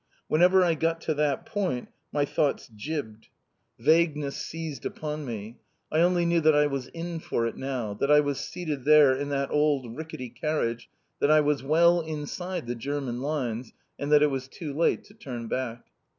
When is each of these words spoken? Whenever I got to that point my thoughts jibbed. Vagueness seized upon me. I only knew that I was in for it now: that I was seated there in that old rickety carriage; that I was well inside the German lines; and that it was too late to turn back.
Whenever 0.27 0.63
I 0.63 0.73
got 0.73 0.99
to 1.01 1.13
that 1.13 1.45
point 1.45 1.89
my 2.11 2.25
thoughts 2.25 2.67
jibbed. 2.75 3.27
Vagueness 3.77 4.35
seized 4.35 4.83
upon 4.83 5.25
me. 5.27 5.59
I 5.91 5.99
only 5.99 6.25
knew 6.25 6.41
that 6.41 6.55
I 6.55 6.65
was 6.65 6.87
in 6.87 7.19
for 7.19 7.45
it 7.45 7.55
now: 7.55 7.93
that 7.93 8.09
I 8.09 8.19
was 8.19 8.39
seated 8.39 8.83
there 8.83 9.13
in 9.15 9.29
that 9.29 9.51
old 9.51 9.95
rickety 9.95 10.29
carriage; 10.31 10.89
that 11.19 11.29
I 11.29 11.41
was 11.41 11.61
well 11.61 12.01
inside 12.01 12.65
the 12.65 12.73
German 12.73 13.21
lines; 13.21 13.73
and 13.99 14.11
that 14.11 14.23
it 14.23 14.31
was 14.31 14.47
too 14.47 14.73
late 14.73 15.03
to 15.03 15.13
turn 15.13 15.47
back. 15.47 15.85